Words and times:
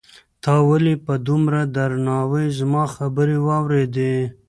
تا 0.43 0.53
ولې 0.69 0.95
په 1.05 1.13
دومره 1.27 1.61
درناوي 1.75 2.45
زما 2.59 2.83
خبرې 2.95 3.37
واورېدې؟ 3.47 4.15